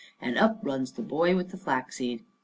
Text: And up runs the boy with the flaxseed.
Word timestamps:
And 0.19 0.35
up 0.35 0.59
runs 0.63 0.93
the 0.93 1.03
boy 1.03 1.35
with 1.35 1.51
the 1.51 1.57
flaxseed. 1.57 2.23